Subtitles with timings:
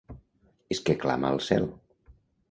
[0.75, 1.67] És que clama al cel.